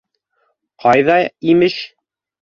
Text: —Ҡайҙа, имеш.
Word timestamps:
—Ҡайҙа, 0.85 1.17
имеш. 1.53 1.75